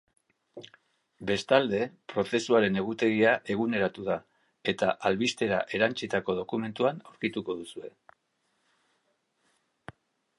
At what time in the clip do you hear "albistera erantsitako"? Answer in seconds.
5.11-6.37